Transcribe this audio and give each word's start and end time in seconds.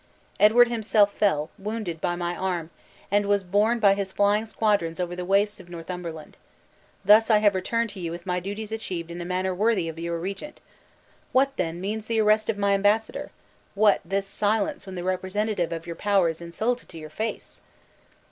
Edward 0.39 0.67
himself 0.67 1.13
fell, 1.13 1.51
wounded 1.59 2.01
by 2.01 2.15
my 2.15 2.35
arm, 2.35 2.71
and 3.11 3.27
was 3.27 3.43
born 3.43 3.77
by 3.79 3.93
his 3.93 4.11
flying 4.11 4.47
squadrons 4.47 4.99
over 4.99 5.15
the 5.15 5.23
wastes 5.23 5.59
of 5.59 5.69
Northumberland. 5.69 6.37
Thus 7.05 7.27
have 7.27 7.43
I 7.53 7.55
returned 7.55 7.91
to 7.91 7.99
you 7.99 8.09
with 8.09 8.25
my 8.25 8.39
duties 8.39 8.71
achieved 8.71 9.11
in 9.11 9.21
a 9.21 9.25
manner 9.25 9.53
worthy 9.53 9.87
of 9.87 9.99
your 9.99 10.17
regent! 10.17 10.59
What, 11.33 11.55
then, 11.55 11.79
means 11.79 12.07
the 12.07 12.19
arrest 12.19 12.49
of 12.49 12.57
my 12.57 12.73
embassador? 12.73 13.29
what 13.75 14.01
this 14.03 14.25
silence 14.25 14.87
when 14.87 14.95
the 14.95 15.03
representative 15.03 15.71
of 15.71 15.85
your 15.85 15.95
power 15.95 16.29
is 16.29 16.41
insulted 16.41 16.89
to 16.89 16.97
your 16.97 17.11
face? 17.11 17.61